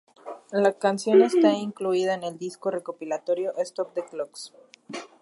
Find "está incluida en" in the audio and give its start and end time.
1.21-2.23